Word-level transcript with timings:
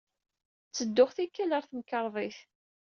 Ttedduɣ, 0.67 1.09
tikkal, 1.15 1.51
ɣer 1.53 1.63
temkarḍit. 1.65 2.37